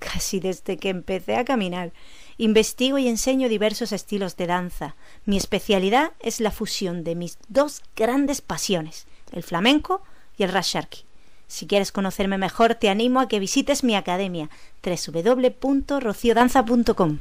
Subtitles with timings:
[0.00, 1.92] casi desde que empecé a caminar.
[2.38, 4.96] Investigo y enseño diversos estilos de danza.
[5.24, 10.02] Mi especialidad es la fusión de mis dos grandes pasiones, el flamenco
[10.36, 11.04] y el rasharki.
[11.46, 14.50] Si quieres conocerme mejor, te animo a que visites mi academia
[14.82, 17.18] www.rociodanza.com.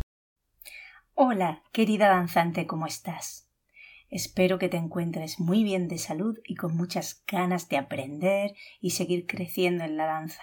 [1.14, 3.46] Hola, querida danzante, ¿cómo estás?
[4.10, 8.92] Espero que te encuentres muy bien de salud y con muchas ganas de aprender y
[8.92, 10.42] seguir creciendo en la danza.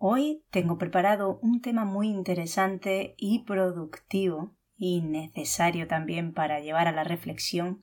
[0.00, 6.92] Hoy tengo preparado un tema muy interesante y productivo y necesario también para llevar a
[6.92, 7.82] la reflexión.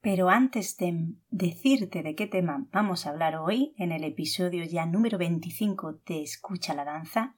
[0.00, 4.86] Pero antes de decirte de qué tema vamos a hablar hoy, en el episodio ya
[4.86, 7.36] número 25 de Escucha la Danza,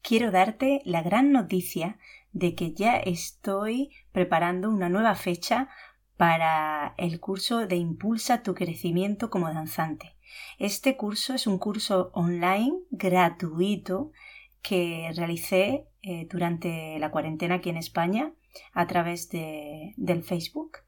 [0.00, 1.98] quiero darte la gran noticia
[2.30, 5.68] de que ya estoy preparando una nueva fecha
[6.16, 10.14] para el curso de Impulsa tu crecimiento como danzante.
[10.58, 14.12] Este curso es un curso online gratuito
[14.62, 18.32] que realicé eh, durante la cuarentena aquí en España
[18.72, 20.78] a través de, del Facebook.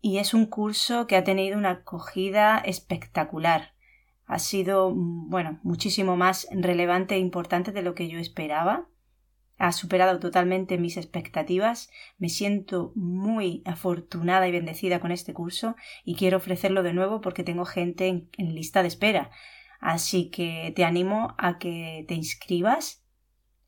[0.00, 3.72] Y es un curso que ha tenido una acogida espectacular.
[4.26, 8.88] Ha sido, bueno, muchísimo más relevante e importante de lo que yo esperaba
[9.58, 11.90] ha superado totalmente mis expectativas.
[12.18, 17.44] Me siento muy afortunada y bendecida con este curso y quiero ofrecerlo de nuevo porque
[17.44, 19.30] tengo gente en, lista de espera.
[19.80, 23.02] Así que te animo a que te inscribas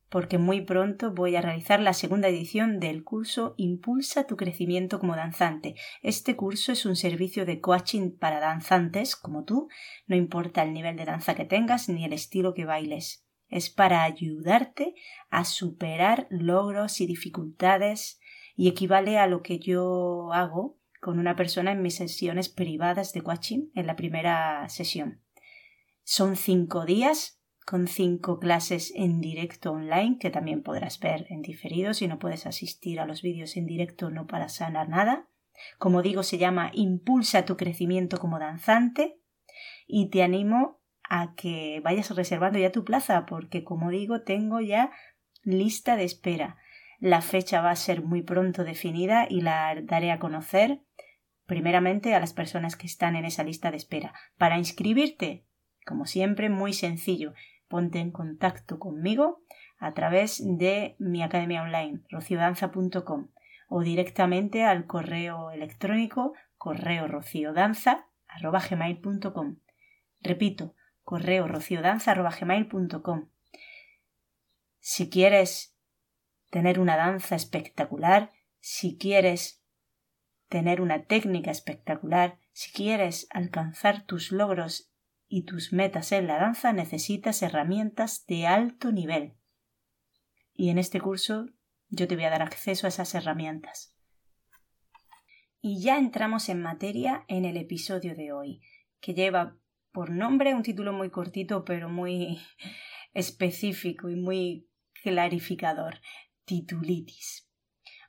[0.09, 5.15] porque muy pronto voy a realizar la segunda edición del curso Impulsa tu crecimiento como
[5.15, 5.75] danzante.
[6.01, 9.67] Este curso es un servicio de coaching para danzantes como tú,
[10.07, 14.03] no importa el nivel de danza que tengas ni el estilo que bailes es para
[14.03, 14.95] ayudarte
[15.29, 18.19] a superar logros y dificultades
[18.55, 23.21] y equivale a lo que yo hago con una persona en mis sesiones privadas de
[23.21, 25.21] coaching en la primera sesión.
[26.03, 31.93] Son cinco días con cinco clases en directo online que también podrás ver en diferido
[31.93, 35.27] si no puedes asistir a los vídeos en directo no para sanar nada.
[35.77, 39.19] Como digo, se llama Impulsa tu crecimiento como danzante
[39.85, 44.91] y te animo a que vayas reservando ya tu plaza, porque como digo, tengo ya
[45.43, 46.57] lista de espera.
[46.99, 50.81] La fecha va a ser muy pronto definida y la daré a conocer
[51.45, 54.13] primeramente a las personas que están en esa lista de espera.
[54.37, 55.45] Para inscribirte,
[55.85, 57.33] como siempre, muy sencillo.
[57.67, 59.41] Ponte en contacto conmigo
[59.77, 63.27] a través de mi academia online, rociodanza.com
[63.69, 69.57] o directamente al correo electrónico correo rociodanza.com.
[70.21, 70.73] Repito,
[71.07, 73.29] correo rociodanza.gmail.com.
[74.79, 75.73] Si quieres
[76.49, 79.63] tener una danza espectacular, si quieres
[80.49, 84.91] tener una técnica espectacular, si quieres alcanzar tus logros
[85.29, 89.37] y tus metas en la danza, necesitas herramientas de alto nivel.
[90.53, 91.45] Y en este curso
[91.87, 93.95] yo te voy a dar acceso a esas herramientas.
[95.61, 98.61] Y ya entramos en materia en el episodio de hoy,
[98.99, 99.55] que lleva
[99.97, 102.39] por nombre, un título muy cortito pero muy
[103.15, 104.69] específico y muy
[105.01, 106.01] clarificador,
[106.45, 107.49] titulitis.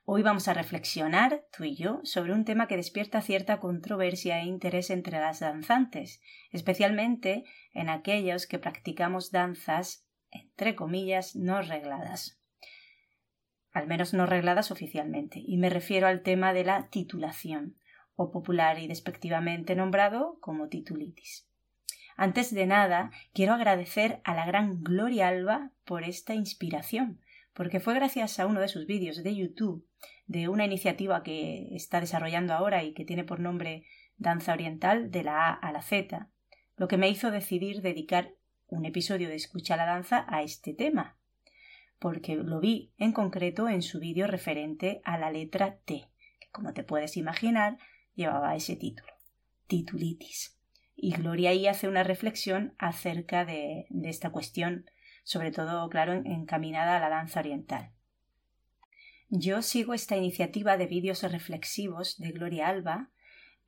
[0.05, 4.45] Hoy vamos a reflexionar, tú y yo, sobre un tema que despierta cierta controversia e
[4.45, 12.39] interés entre las danzantes, especialmente en aquellos que practicamos danzas, entre comillas, no regladas.
[13.73, 17.79] Al menos no regladas oficialmente, y me refiero al tema de la titulación,
[18.15, 21.48] o popular y despectivamente nombrado como titulitis.
[22.21, 27.21] Antes de nada, quiero agradecer a la gran Gloria Alba por esta inspiración,
[27.55, 29.87] porque fue gracias a uno de sus vídeos de YouTube,
[30.27, 33.85] de una iniciativa que está desarrollando ahora y que tiene por nombre
[34.17, 36.29] Danza Oriental de la A a la Z,
[36.77, 38.35] lo que me hizo decidir dedicar
[38.67, 41.17] un episodio de Escucha la Danza a este tema,
[42.01, 46.09] porque lo vi en concreto en su vídeo referente a la letra T,
[46.41, 47.79] que como te puedes imaginar
[48.17, 49.13] llevaba ese título,
[49.69, 50.58] titulitis.
[51.01, 54.91] Y Gloria ahí hace una reflexión acerca de, esta cuestión,
[55.23, 57.93] sobre todo, claro, encaminada a la danza oriental.
[59.29, 63.11] Yo sigo esta iniciativa de vídeos reflexivos de Gloria Alba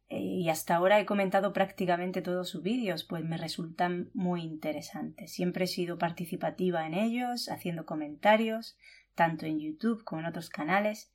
[0.08, 5.30] y hasta ahora he comentado prácticamente todos sus vídeos, pues me resultan muy interesantes.
[5.30, 8.76] Siempre he sido participativa en ellos, haciendo comentarios,
[9.14, 11.12] tanto en YouTube como en otros canales,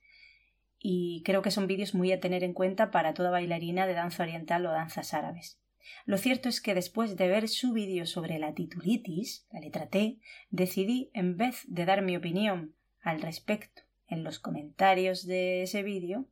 [0.78, 4.22] y creo que son vídeos muy a tener en cuenta para toda bailarina de danza
[4.22, 5.60] oriental o danzas árabes.
[6.04, 10.18] Lo cierto es que después de ver su vídeo sobre la titulitis, la letra T,
[10.50, 16.26] decidí, en vez de dar mi opinión al respecto en los comentarios de ese vídeo,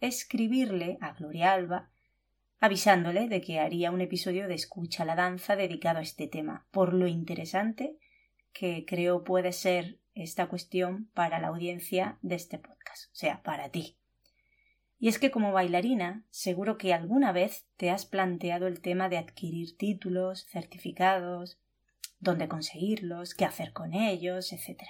[0.00, 1.90] escribirle a Gloria Alba
[2.60, 6.94] avisándole de que haría un episodio de Escucha la danza dedicado a este tema, por
[6.94, 7.98] lo interesante
[8.52, 13.68] que creo puede ser esta cuestión para la audiencia de este podcast, o sea, para
[13.68, 13.95] ti.
[14.98, 19.18] Y es que como bailarina, seguro que alguna vez te has planteado el tema de
[19.18, 21.60] adquirir títulos, certificados,
[22.18, 24.82] dónde conseguirlos, qué hacer con ellos, etc.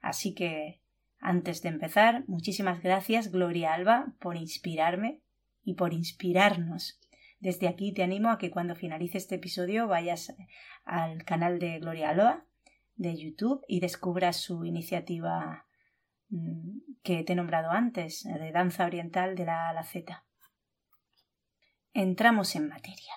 [0.00, 0.80] Así que,
[1.20, 5.22] antes de empezar, muchísimas gracias, Gloria Alba, por inspirarme
[5.62, 7.00] y por inspirarnos.
[7.40, 10.34] Desde aquí te animo a que cuando finalice este episodio vayas
[10.84, 12.44] al canal de Gloria Alba
[12.96, 15.66] de YouTube y descubras su iniciativa
[16.30, 20.24] mm, que te he nombrado antes, de danza oriental de la A a la Z.
[21.94, 23.14] Entramos en materia.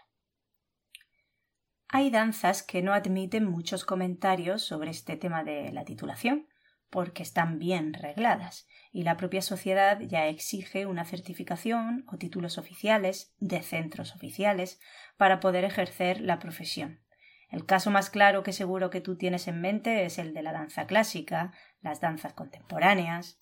[1.88, 6.48] Hay danzas que no admiten muchos comentarios sobre este tema de la titulación,
[6.90, 13.34] porque están bien regladas, y la propia sociedad ya exige una certificación o títulos oficiales
[13.40, 14.80] de centros oficiales
[15.18, 17.02] para poder ejercer la profesión.
[17.50, 20.54] El caso más claro que seguro que tú tienes en mente es el de la
[20.54, 21.52] danza clásica,
[21.82, 23.41] las danzas contemporáneas.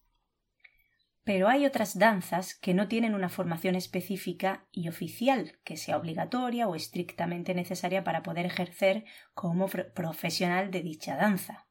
[1.23, 6.67] Pero hay otras danzas que no tienen una formación específica y oficial que sea obligatoria
[6.67, 11.67] o estrictamente necesaria para poder ejercer como profesional de dicha danza.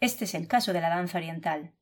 [0.00, 1.74] Este es el caso de la danza oriental.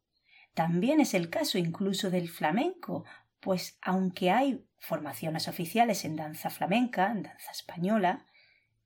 [0.55, 3.05] También es el caso incluso del flamenco,
[3.41, 8.27] pues aunque hay formaciones oficiales en danza flamenca, en danza española,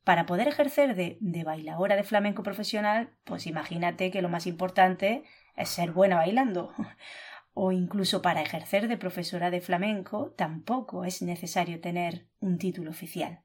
[0.05, 5.23] para poder ejercer de, de bailadora de flamenco profesional, pues imagínate que lo más importante
[5.57, 6.75] es ser buena bailando.
[7.55, 13.45] O incluso para ejercer de profesora de flamenco tampoco es necesario tener un título oficial.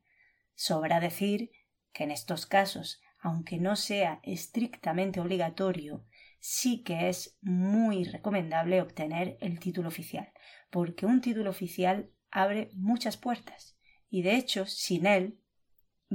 [0.56, 1.52] Sobra decir
[1.92, 6.06] que en estos casos aunque no sea estrictamente obligatorio,
[6.40, 10.32] sí que es muy recomendable obtener el título oficial,
[10.70, 13.78] porque un título oficial abre muchas puertas
[14.10, 15.40] y de hecho sin él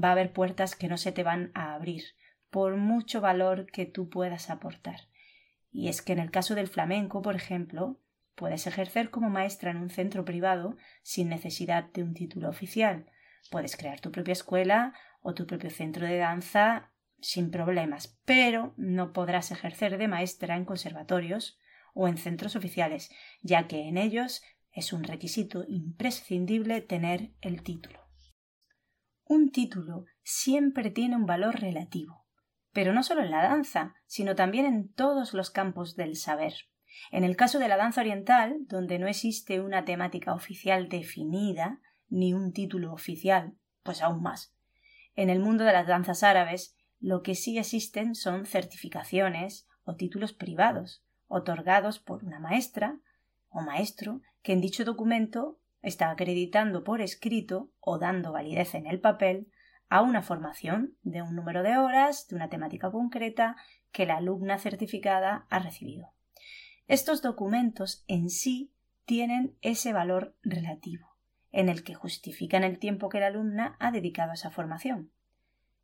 [0.03, 2.05] va a haber puertas que no se te van a abrir
[2.51, 5.09] por mucho valor que tú puedas aportar.
[5.73, 7.99] Y es que en el caso del flamenco, por ejemplo,
[8.35, 13.07] puedes ejercer como maestra en un centro privado sin necesidad de un título oficial.
[13.51, 19.13] Puedes crear tu propia escuela o tu propio centro de danza sin problemas, pero no
[19.13, 21.59] podrás ejercer de maestra en conservatorios
[21.95, 23.11] o en centros oficiales,
[23.43, 24.43] ya que en ellos
[24.73, 28.01] es un requisito imprescindible tener el título.
[29.25, 32.22] Un título siempre tiene un valor relativo,
[32.73, 36.55] pero no solo en la danza, sino también en todos los campos del saber.
[37.11, 42.35] En el caso de la danza oriental, donde no existe una temática oficial definida, ni
[42.35, 44.55] un título oficial, pues aún más.
[45.15, 50.33] En el mundo de las danzas árabes, lo que sí existen son certificaciones o títulos
[50.33, 52.99] privados, otorgados por una maestra
[53.49, 59.01] o maestro que en dicho documento está acreditando por escrito o dando validez en el
[59.01, 59.49] papel
[59.93, 63.57] a una formación de un número de horas de una temática concreta
[63.91, 66.15] que la alumna certificada ha recibido.
[66.89, 68.73] Estos documentos en sí
[69.05, 71.19] tienen ese valor relativo,
[71.51, 75.13] en el que justifican el tiempo que la alumna ha dedicado a esa formación.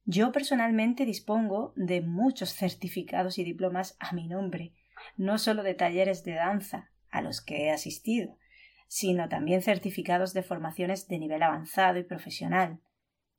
[0.07, 4.73] Yo personalmente dispongo de muchos certificados y diplomas a mi nombre,
[5.19, 8.39] no solo de talleres de danza a los que he asistido,
[8.87, 12.81] sino también certificados de formaciones de nivel avanzado y profesional,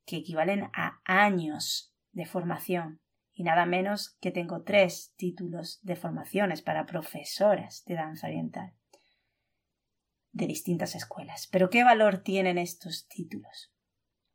[0.09, 3.01] que equivalen a años de formación,
[3.33, 8.73] y nada menos que tengo tres títulos de formaciones para profesoras de danza oriental
[10.31, 11.47] de distintas escuelas.
[11.51, 13.73] Pero ¿qué valor tienen estos títulos?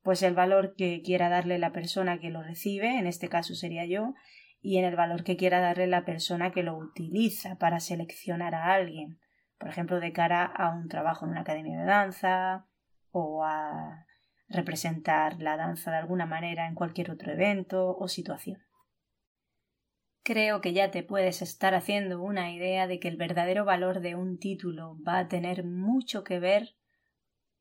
[0.05, 3.87] pues el valor que quiera darle la persona que lo recibe, en este caso sería
[3.87, 4.13] yo,
[4.61, 8.75] y en el valor que quiera darle la persona que lo utiliza para seleccionar a
[8.75, 9.19] alguien,
[9.59, 12.67] por ejemplo, de cara a un trabajo en una academia de danza
[13.13, 14.05] o a
[14.49, 18.63] representar la danza de alguna manera en cualquier otro evento o situación.
[20.23, 24.15] Creo que ya te puedes estar haciendo una idea de que el verdadero valor de
[24.15, 26.77] un título va a tener mucho que ver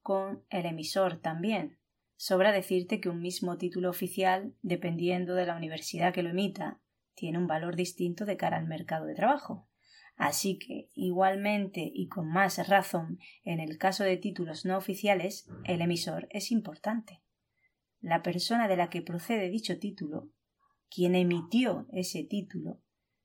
[0.01, 1.79] con el emisor también,
[2.25, 6.79] Sobra decirte que un mismo título oficial, dependiendo de la universidad que lo emita,
[7.15, 9.67] tiene un valor distinto de cara al mercado de trabajo.
[10.15, 15.81] Así que, igualmente y con más razón, en el caso de títulos no oficiales, el
[15.81, 17.23] emisor es importante.
[17.99, 20.29] La persona de la que procede dicho título,
[20.89, 22.79] quien emitió ese título,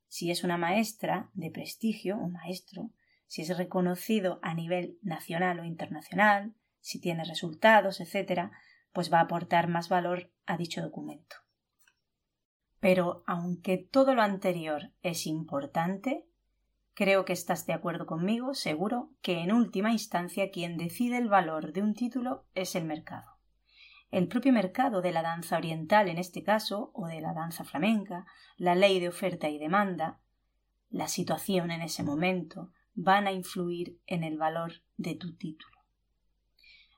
[0.07, 2.90] si es una maestra de prestigio o maestro,
[3.26, 8.50] si es reconocido a nivel nacional o internacional, si tiene resultados, etc.,
[8.92, 11.37] pues va a aportar más valor a dicho documento.
[12.80, 16.27] Pero aunque todo lo anterior es importante,
[16.99, 21.73] creo que estás de acuerdo conmigo, seguro, que en última instancia quien decide el valor
[21.73, 23.38] de un título es el mercado.
[24.11, 28.26] El propio mercado de la danza oriental en este caso, o de la danza flamenca,
[28.57, 30.19] la ley de oferta y demanda,
[30.90, 35.78] la situación en ese momento, van a influir en el valor de tu título.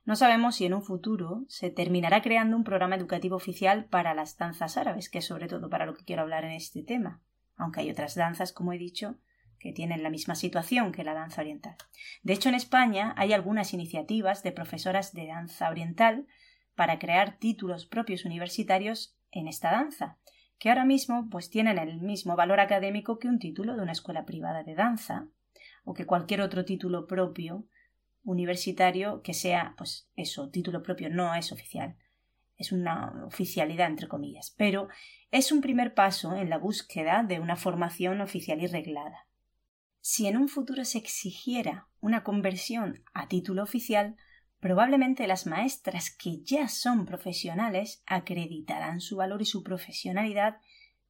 [0.06, 4.38] No sabemos si en un futuro se terminará creando un programa educativo oficial para las
[4.38, 7.20] danzas árabes, que es sobre todo para lo que quiero hablar en este tema,
[7.54, 9.18] aunque hay otras danzas, como he dicho,
[9.60, 11.76] que tienen la misma situación que la danza oriental.
[12.22, 16.26] De hecho, en España hay algunas iniciativas de profesoras de danza oriental
[16.74, 20.18] para crear títulos propios universitarios en esta danza,
[20.58, 24.24] que ahora mismo pues tienen el mismo valor académico que un título de una escuela
[24.24, 25.28] privada de danza
[25.84, 27.66] o que cualquier otro título propio
[28.24, 31.96] universitario que sea, pues eso, título propio no es oficial.
[32.56, 34.88] Es una oficialidad, entre comillas, pero
[35.30, 39.26] es un primer paso en la búsqueda de una formación oficial y reglada.
[40.00, 44.16] Si en un futuro se exigiera una conversión a título oficial,
[44.58, 50.58] probablemente las maestras que ya son profesionales acreditarán su valor y su profesionalidad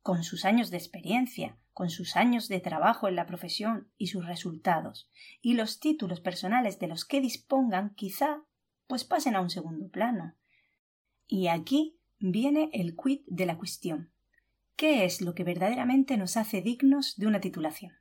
[0.02, 4.26] con sus años de experiencia, con sus años de trabajo en la profesión y sus
[4.26, 5.08] resultados,
[5.40, 8.42] y los títulos personales de los que dispongan quizá
[8.86, 10.34] pues pasen a un segundo plano.
[11.28, 14.10] Y aquí viene el quid de la cuestión.
[14.74, 17.99] ¿Qué es lo que verdaderamente nos hace dignos de una titulación?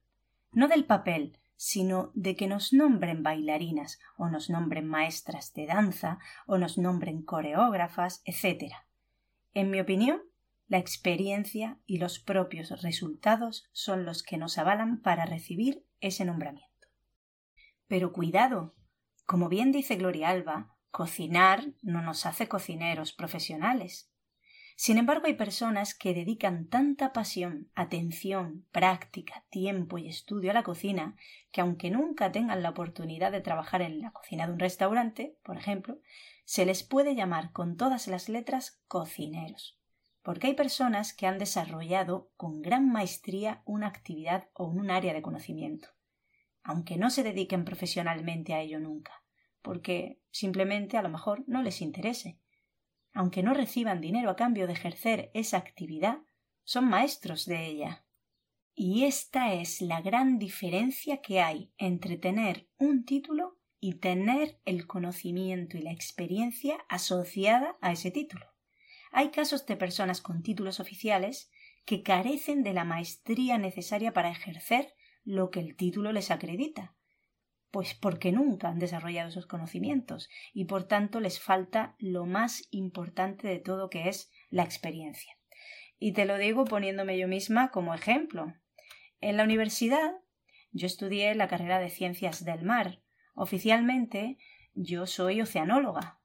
[0.51, 6.20] No del papel, sino de que nos nombren bailarinas, o nos nombren maestras de danza,
[6.48, 8.74] o nos nombren coreógrafas, etc.
[9.53, 10.22] En mi opinión,
[10.68, 16.88] la experiencia y los propios resultados son los que nos avalan para recibir ese nombramiento.
[17.88, 18.75] Pero cuidado,
[19.25, 24.12] como bien dice Gloria Alba, cocinar no nos hace cocineros profesionales.
[24.81, 30.63] Sin embargo, hay personas que dedican tanta pasión, atención, práctica, tiempo y estudio a la
[30.63, 31.17] cocina
[31.51, 35.57] que aunque nunca tengan la oportunidad de trabajar en la cocina de un restaurante, por
[35.57, 36.00] ejemplo,
[36.45, 39.77] se les puede llamar con todas las letras cocineros
[40.21, 45.21] porque hay personas que han desarrollado con gran maestría una actividad o un área de
[45.21, 45.89] conocimiento,
[46.63, 49.24] aunque no se dediquen profesionalmente a ello nunca,
[49.62, 52.39] porque simplemente a lo mejor no les interese.
[53.19, 56.19] Aunque no reciban dinero a cambio de ejercer esa actividad,
[56.63, 58.05] son maestros de ella.
[58.73, 64.88] Y esta es la gran diferencia que hay entre tener un título y tener el
[64.88, 68.45] conocimiento y la experiencia asociada a ese título.
[69.11, 71.51] Hay casos de personas con títulos oficiales
[71.83, 74.93] que carecen de la maestría necesaria para ejercer
[75.25, 76.95] lo que el título les acredita,
[77.71, 83.47] pues porque nunca han desarrollado esos conocimientos y por tanto les falta lo más importante
[83.47, 85.38] de todo que es la experiencia.
[85.99, 88.53] Y te lo digo poniéndome yo misma como ejemplo.
[89.19, 90.11] En la universidad
[90.71, 93.01] yo estudié la carrera de Ciencias del Mar.
[93.35, 94.38] Oficialmente
[94.73, 96.21] yo soy oceanóloga.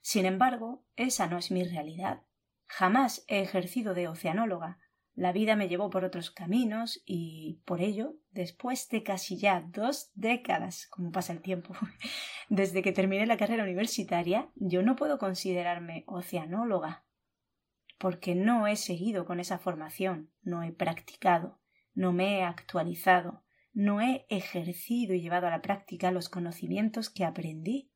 [0.00, 2.22] Sin embargo, esa no es mi realidad.
[2.64, 4.78] Jamás he ejercido de oceanóloga.
[5.18, 10.12] La vida me llevó por otros caminos y por ello, después de casi ya dos
[10.14, 11.74] décadas, como pasa el tiempo,
[12.48, 17.04] desde que terminé la carrera universitaria, yo no puedo considerarme oceanóloga,
[17.98, 21.58] porque no he seguido con esa formación, no he practicado,
[21.94, 27.24] no me he actualizado, no he ejercido y llevado a la práctica los conocimientos que
[27.24, 27.90] aprendí.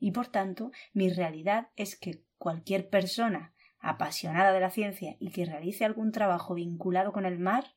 [0.00, 5.44] Y por tanto, mi realidad es que cualquier persona apasionada de la ciencia y que
[5.44, 7.74] realice algún trabajo vinculado con el mar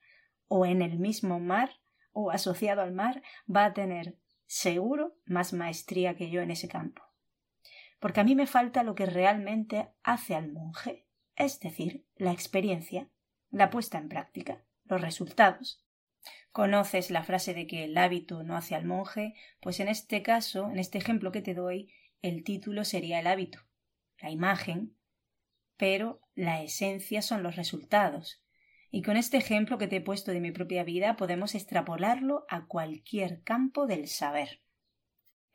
[0.47, 1.81] o en el mismo mar
[2.11, 3.21] o asociado al mar
[3.53, 7.03] va a tener seguro más maestría que yo en ese campo.
[7.99, 13.09] Porque a mí me falta lo que realmente hace al monje, es decir, la experiencia,
[13.49, 15.85] la puesta en práctica, los resultados.
[16.51, 19.35] ¿Conoces la frase de que el hábito no hace al monje?
[19.61, 23.59] Pues en este caso, en este ejemplo que te doy, el título sería el hábito.
[24.19, 24.97] La imagen
[25.81, 28.43] pero la esencia son los resultados.
[28.91, 32.67] Y con este ejemplo que te he puesto de mi propia vida podemos extrapolarlo a
[32.67, 34.61] cualquier campo del saber.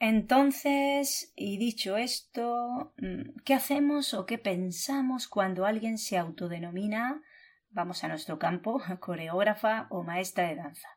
[0.00, 7.23] Entonces, y dicho esto, mm, ¿qué hacemos o qué pensamos cuando alguien se autodenomina,
[7.71, 10.88] vamos a nuestro campo, coreógrafa o maestra de danza?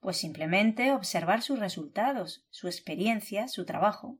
[0.00, 4.18] Pues simplemente observar sus resultados, su experiencia, su trabajo.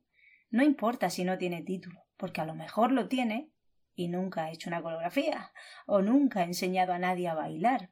[0.51, 3.51] No importa si no tiene título, porque a lo mejor lo tiene
[3.97, 5.53] y nunca ha hecho una coreografía
[5.87, 7.91] o nunca ha enseñado a nadie a bailar.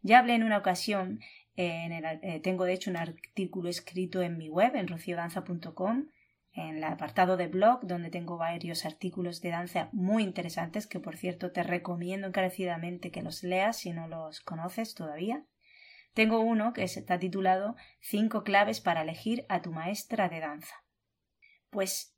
[0.00, 1.20] Ya hablé en una ocasión,
[1.54, 6.08] en el, eh, tengo de hecho un artículo escrito en mi web, en rociodanza.com,
[6.54, 11.16] en el apartado de blog, donde tengo varios artículos de danza muy interesantes que, por
[11.16, 15.44] cierto, te recomiendo encarecidamente que los leas si no los conoces todavía.
[16.14, 20.74] Tengo uno que está titulado Cinco claves para elegir a tu maestra de danza.
[21.70, 22.11] Pues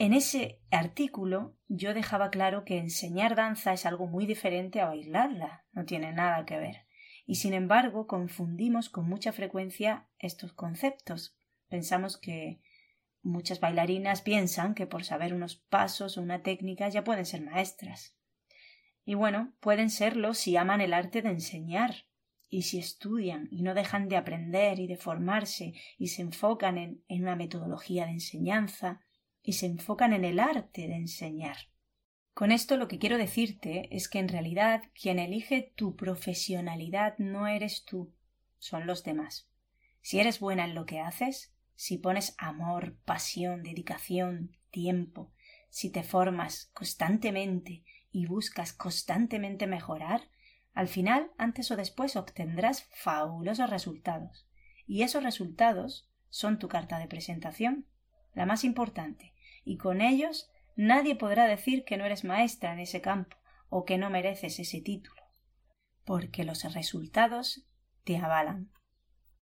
[0.00, 5.66] en ese artículo yo dejaba claro que enseñar danza es algo muy diferente a bailarla,
[5.72, 6.86] no tiene nada que ver.
[7.26, 11.36] Y sin embargo confundimos con mucha frecuencia estos conceptos.
[11.68, 12.62] Pensamos que
[13.20, 18.16] muchas bailarinas piensan que por saber unos pasos o una técnica ya pueden ser maestras.
[19.04, 22.06] Y bueno, pueden serlo si aman el arte de enseñar,
[22.48, 27.04] y si estudian y no dejan de aprender y de formarse y se enfocan en,
[27.06, 29.02] en una metodología de enseñanza,
[29.42, 31.56] y se enfocan en el arte de enseñar.
[32.34, 37.46] Con esto lo que quiero decirte es que en realidad quien elige tu profesionalidad no
[37.46, 38.12] eres tú,
[38.58, 39.48] son los demás.
[40.00, 45.32] Si eres buena en lo que haces, si pones amor, pasión, dedicación, tiempo,
[45.68, 50.28] si te formas constantemente y buscas constantemente mejorar,
[50.72, 54.46] al final, antes o después, obtendrás fabulosos resultados.
[54.86, 57.86] Y esos resultados son tu carta de presentación
[58.34, 59.34] la más importante,
[59.64, 63.36] y con ellos nadie podrá decir que no eres maestra en ese campo
[63.68, 65.22] o que no mereces ese título,
[66.04, 67.66] porque los resultados
[68.04, 68.72] te avalan.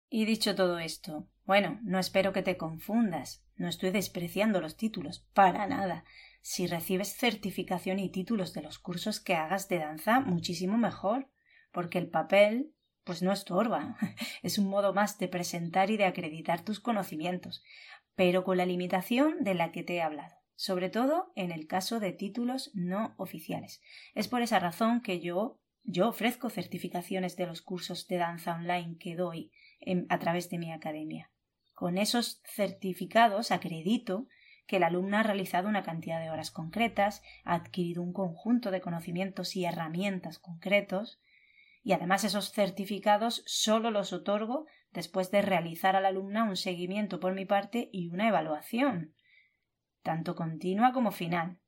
[0.09, 5.27] Y dicho todo esto, bueno, no espero que te confundas, no estoy despreciando los títulos,
[5.35, 6.05] para nada.
[6.43, 11.29] Si recibes certificación y títulos de los cursos que hagas de danza, muchísimo mejor,
[11.73, 12.73] porque el papel
[13.05, 13.97] pues no estorba,
[14.43, 17.63] es un modo más de presentar y de acreditar tus conocimientos,
[18.15, 22.01] pero con la limitación de la que te he hablado, sobre todo en el caso
[22.01, 23.81] de títulos no oficiales.
[24.15, 28.97] Es por esa razón que yo yo ofrezco certificaciones de los cursos de danza online
[28.99, 29.51] que doy
[30.09, 31.31] a través de mi academia.
[31.75, 34.27] Con esos certificados acredito
[34.67, 38.81] que el alumno ha realizado una cantidad de horas concretas, ha adquirido un conjunto de
[38.81, 41.21] conocimientos y herramientas concretos,
[41.83, 47.35] y además esos certificados solo los otorgo después de realizar al alumna un seguimiento por
[47.35, 49.15] mi parte y una evaluación,
[50.03, 51.59] tanto continua como final.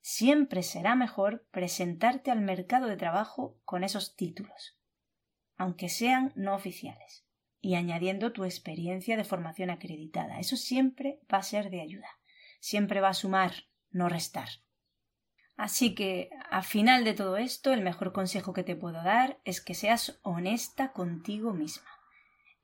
[0.00, 4.78] Siempre será mejor presentarte al mercado de trabajo con esos títulos,
[5.56, 7.26] aunque sean no oficiales,
[7.60, 10.38] y añadiendo tu experiencia de formación acreditada.
[10.38, 12.08] Eso siempre va a ser de ayuda,
[12.60, 13.52] siempre va a sumar,
[13.90, 14.48] no restar.
[15.56, 19.60] Así que, al final de todo esto, el mejor consejo que te puedo dar es
[19.60, 21.97] que seas honesta contigo misma.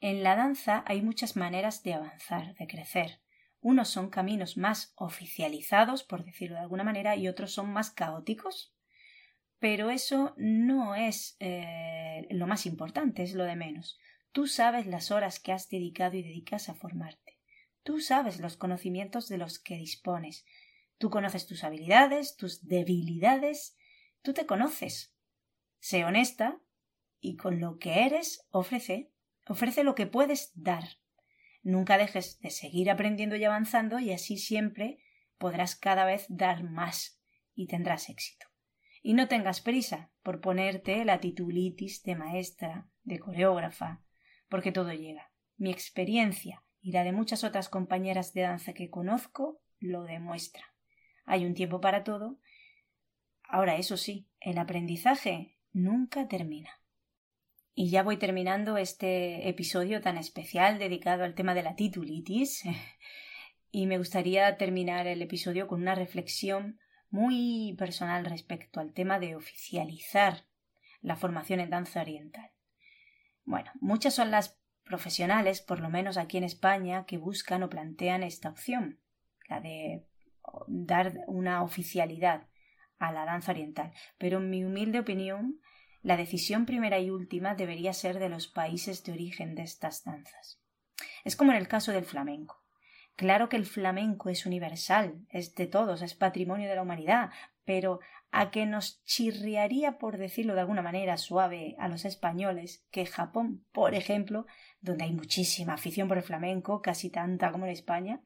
[0.07, 3.23] En la danza hay muchas maneras de avanzar, de crecer.
[3.63, 8.77] Unos son caminos más oficializados, por decirlo de alguna manera, y otros son más caóticos.
[9.59, 13.99] Pero eso no es eh, lo más importante, es lo de menos.
[14.33, 17.39] Tú sabes las horas que has dedicado y dedicas a formarte.
[17.83, 20.45] Tú sabes los conocimientos de los que dispones.
[20.99, 23.75] Tú conoces tus habilidades, tus debilidades.
[24.21, 25.15] Tú te conoces.
[25.81, 26.61] Sé honesta
[27.21, 29.14] y con lo que eres ofrece
[29.47, 30.85] Ofrece lo que puedes dar.
[31.63, 34.99] Nunca dejes de seguir aprendiendo y avanzando y así siempre
[35.39, 37.21] podrás cada vez dar más
[37.55, 38.47] y tendrás éxito.
[39.03, 44.03] Y no tengas prisa por ponerte la titulitis de maestra, de coreógrafa,
[44.49, 45.31] porque todo llega.
[45.57, 50.75] Mi experiencia y la de muchas otras compañeras de danza que conozco lo demuestra.
[51.25, 52.39] Hay un tiempo para todo.
[53.43, 56.71] Ahora, eso sí, el aprendizaje nunca termina.
[57.77, 62.63] Y ya voy terminando este episodio tan especial dedicado al tema de la titulitis.
[63.73, 66.79] y me gustaría terminar el episodio con una reflexión
[67.11, 70.47] muy personal respecto al tema de oficializar
[71.01, 72.53] la formación en danza oriental.
[73.45, 78.23] Bueno, muchas son las profesionales, por lo menos aquí en España, que buscan o plantean
[78.23, 79.01] esta opción,
[79.49, 80.07] la de
[80.69, 82.47] dar una oficialidad
[82.99, 83.93] a la danza oriental.
[84.17, 85.61] Pero en mi humilde opinión,
[86.05, 90.61] la decisión primera y última debería ser de los países de origen de estas danzas.
[91.25, 92.63] Es como en el caso del flamenco.
[93.17, 97.31] Claro que el flamenco es universal, es de todos, es patrimonio de la humanidad,
[97.65, 103.07] pero a que nos chirriaría, por decirlo de alguna manera suave, a los españoles, que
[103.07, 104.47] Japón, por ejemplo,
[104.81, 108.21] donde hay muchísima afición por el flamenco, casi tanta como en España,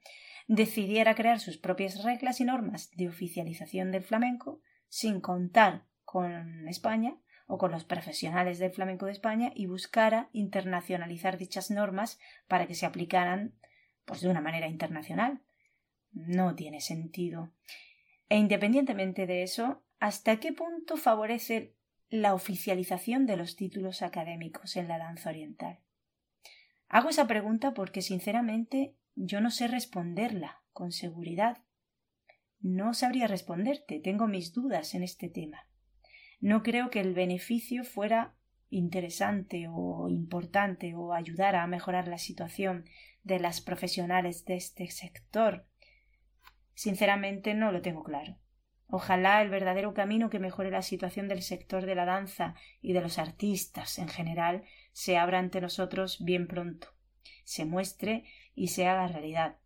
[0.48, 7.14] decidiera crear sus propias reglas y normas de oficialización del flamenco, sin contar con España,
[7.48, 12.74] o con los profesionales del flamenco de España y buscara internacionalizar dichas normas para que
[12.74, 13.54] se aplicaran
[14.04, 15.40] pues de una manera internacional.
[16.12, 17.52] No tiene sentido.
[18.28, 21.74] E independientemente de eso, ¿hasta qué punto favorece
[22.10, 25.80] la oficialización de los títulos académicos en la danza oriental?
[26.88, 31.64] Hago esa pregunta porque sinceramente yo no sé responderla con seguridad.
[32.60, 35.67] No sabría responderte, tengo mis dudas en este tema.
[36.40, 38.34] No creo que el beneficio fuera
[38.70, 42.84] interesante o importante o ayudara a mejorar la situación
[43.22, 45.66] de las profesionales de este sector.
[46.74, 48.38] Sinceramente no lo tengo claro.
[48.90, 53.02] Ojalá el verdadero camino que mejore la situación del sector de la danza y de
[53.02, 56.88] los artistas en general se abra ante nosotros bien pronto,
[57.44, 58.24] se muestre
[58.54, 59.58] y se haga realidad,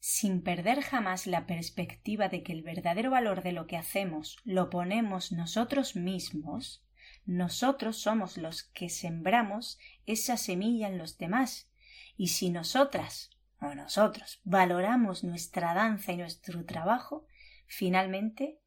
[0.00, 4.70] sin perder jamás la perspectiva de que el verdadero valor de lo que hacemos lo
[4.70, 6.82] ponemos nosotros mismos,
[7.26, 11.70] nosotros somos los que sembramos esa semilla en los demás,
[12.16, 17.26] y si nosotras o nosotros valoramos nuestra danza y nuestro trabajo,
[17.66, 18.58] finalmente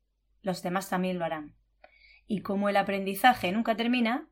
[0.44, 1.56] los demás también lo harán.
[2.28, 4.30] Y como el aprendizaje nunca termina,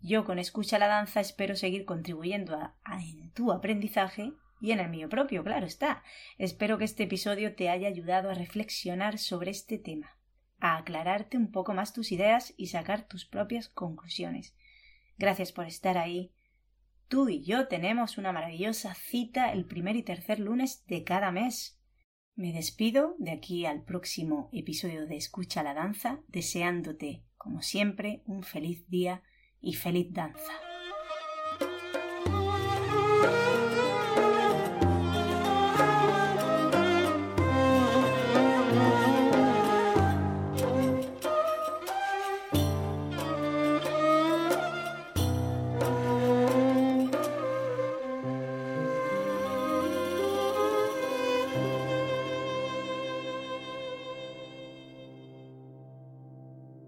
[0.00, 4.90] yo con escucha la danza espero seguir contribuyendo a, en tu aprendizaje y en el
[4.90, 6.02] mío propio, claro está.
[6.38, 10.18] Espero que este episodio te haya ayudado a reflexionar sobre este tema,
[10.58, 14.54] a aclararte un poco más tus ideas y sacar tus propias conclusiones.
[15.16, 16.32] Gracias por estar ahí.
[17.08, 21.80] Tú y yo tenemos una maravillosa cita el primer y tercer lunes de cada mes.
[22.36, 28.44] Me despido de aquí al próximo episodio de Escucha la Danza, deseándote, como siempre, un
[28.44, 29.22] feliz día
[29.60, 30.69] y feliz danza.